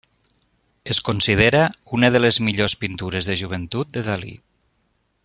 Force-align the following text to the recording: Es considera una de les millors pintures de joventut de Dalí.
Es 0.93 1.01
considera 1.09 1.61
una 1.99 2.11
de 2.15 2.23
les 2.23 2.41
millors 2.47 2.77
pintures 2.85 3.29
de 3.33 3.39
joventut 3.43 3.97
de 3.99 4.05
Dalí. 4.09 4.37